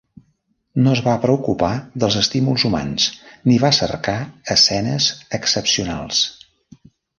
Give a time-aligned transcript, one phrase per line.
[0.85, 1.69] No es va preocupar
[2.03, 3.05] dels estímuls humans
[3.51, 4.17] ni va cercar
[4.57, 6.27] escenes excepcionals.